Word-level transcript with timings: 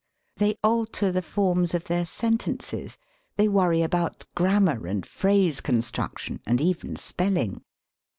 They 0.37 0.55
alter 0.63 1.11
the 1.11 1.21
forms 1.21 1.75
of 1.75 1.83
their 1.83 2.07
sentences. 2.07 2.97
They 3.37 3.47
worry 3.47 3.83
about 3.83 4.25
grammar 4.33 4.87
and 4.87 5.05
phrase 5.05 5.61
const 5.61 5.95
ruction 5.95 6.39
and 6.43 6.59
even 6.59 6.95
spelling. 6.95 7.63